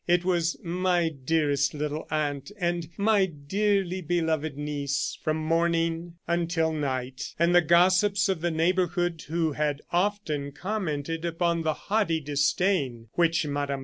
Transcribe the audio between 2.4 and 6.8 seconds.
and "my dearly beloved niece," from morning until